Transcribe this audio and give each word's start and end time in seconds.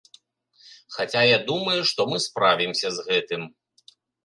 Хаця 0.95 1.21
я 1.27 1.35
думаю, 1.51 1.77
што 1.91 2.01
мы 2.13 2.17
справімся 2.27 2.87
з 2.99 3.09
гэтым. 3.13 3.41